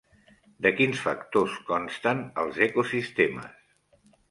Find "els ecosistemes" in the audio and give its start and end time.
2.45-3.57